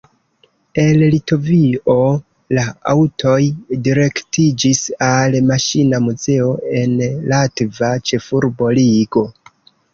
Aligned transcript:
El 0.83 1.01
Litovio 1.15 1.95
la 2.59 2.63
aŭtoj 2.93 3.35
direktiĝis 3.89 4.83
al 5.11 5.39
maŝina 5.53 6.03
muzeo 6.09 6.51
en 6.83 6.99
latva 7.37 7.95
ĉefurbo 8.11 8.77
Rigo. 8.83 9.29